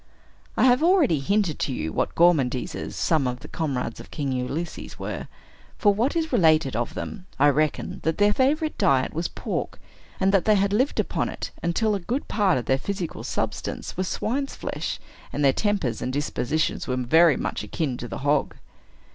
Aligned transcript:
I 0.57 0.63
have 0.63 0.81
already 0.81 1.19
hinted 1.19 1.59
to 1.59 1.71
you 1.71 1.93
what 1.93 2.15
gormandizers 2.15 2.95
some 2.95 3.27
of 3.27 3.41
the 3.41 3.47
comrades 3.47 3.99
of 3.99 4.09
King 4.09 4.31
Ulysses 4.31 4.97
were. 4.97 5.27
From 5.77 5.95
what 5.95 6.15
is 6.15 6.33
related 6.33 6.75
of 6.75 6.95
them, 6.95 7.27
I 7.37 7.49
reckon 7.49 7.99
that 8.01 8.17
their 8.17 8.33
favorite 8.33 8.79
diet 8.79 9.13
was 9.13 9.27
pork, 9.27 9.79
and 10.19 10.31
that 10.33 10.45
they 10.45 10.55
had 10.55 10.73
lived 10.73 10.99
upon 10.99 11.29
it 11.29 11.51
until 11.61 11.93
a 11.93 11.99
good 11.99 12.27
part 12.27 12.57
of 12.57 12.65
their 12.65 12.79
physical 12.79 13.23
substance 13.23 13.95
was 13.95 14.07
swine's 14.07 14.55
flesh, 14.55 14.99
and 15.31 15.45
their 15.45 15.53
tempers 15.53 16.01
and 16.01 16.11
dispositions 16.11 16.87
were 16.87 16.97
very 16.97 17.37
much 17.37 17.63
akin 17.63 17.95
to 17.97 18.07
the 18.07 18.17
hog. 18.25 18.55